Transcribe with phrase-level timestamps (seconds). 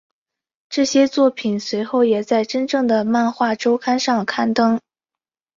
[0.67, 4.79] 这些作品随后也在真正的漫画周刊上刊登。